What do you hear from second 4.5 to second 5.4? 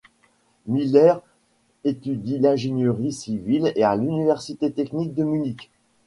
technique de